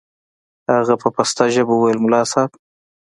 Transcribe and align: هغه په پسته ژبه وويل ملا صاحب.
هغه 0.77 0.95
په 1.01 1.07
پسته 1.15 1.43
ژبه 1.55 1.73
وويل 1.75 1.97
ملا 2.03 2.21
صاحب. 2.31 2.51